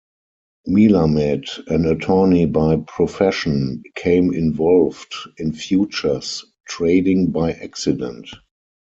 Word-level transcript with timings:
Melamed, 0.67 1.45
an 1.67 1.85
attorney 1.85 2.47
by 2.47 2.77
profession, 2.77 3.83
became 3.83 4.33
involved 4.33 5.13
in 5.37 5.53
futures 5.53 6.43
trading 6.67 7.27
by 7.29 7.51
accident. 7.51 8.27